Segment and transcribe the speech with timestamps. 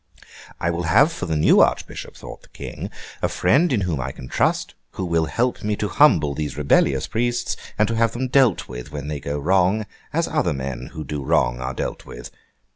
[0.59, 2.89] 'I will have for the new Archbishop,' thought the King,
[3.21, 7.05] 'a friend in whom I can trust, who will help me to humble these rebellious
[7.05, 11.03] priests, and to have them dealt with, when they do wrong, as other men who
[11.03, 12.31] do wrong are dealt with.